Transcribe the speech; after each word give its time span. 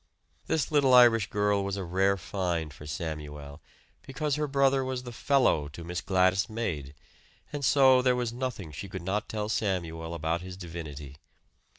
This 0.47 0.71
little 0.71 0.95
Irish 0.95 1.29
girl 1.29 1.63
was 1.63 1.77
a 1.77 1.83
rare 1.83 2.17
find 2.17 2.73
for 2.73 2.87
Samuel, 2.87 3.61
because 4.01 4.33
her 4.35 4.47
brother 4.47 4.83
was 4.83 5.03
the 5.03 5.11
"fellow" 5.11 5.67
to 5.67 5.83
Miss 5.83 6.01
Gladys's 6.01 6.49
maid, 6.49 6.95
and 7.53 7.63
so 7.63 8.01
there 8.01 8.15
was 8.15 8.33
nothing 8.33 8.71
she 8.71 8.89
could 8.89 9.03
not 9.03 9.29
tell 9.29 9.47
Samuel 9.47 10.15
about 10.15 10.41
his 10.41 10.57
divinity. 10.57 11.17